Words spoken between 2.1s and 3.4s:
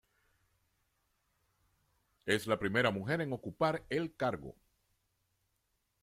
Es la primera mujer en